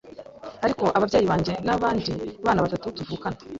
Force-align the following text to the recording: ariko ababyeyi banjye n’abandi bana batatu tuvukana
ariko 0.65 0.83
ababyeyi 0.97 1.25
banjye 1.31 1.53
n’abandi 1.65 2.11
bana 2.45 2.63
batatu 2.65 2.85
tuvukana 2.97 3.37